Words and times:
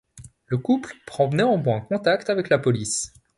Le 0.47 0.57
couple 0.57 0.95
prend 1.05 1.29
néanmoins 1.29 1.81
contact 1.81 2.31
avec 2.31 2.49
la 2.49 2.57
police. 2.57 3.13